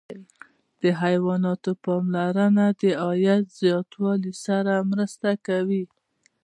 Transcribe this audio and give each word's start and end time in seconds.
د 0.81 0.83
حیواناتو 1.01 1.71
پاملرنه 1.83 2.65
د 2.81 2.83
عاید 3.03 3.45
زیاتوالي 3.59 4.33
سره 4.45 4.73
مرسته 4.91 5.29
کوي. 5.47 5.83